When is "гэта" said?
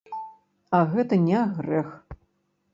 0.95-1.21